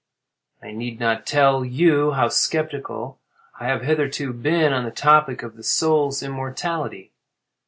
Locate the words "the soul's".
5.55-6.23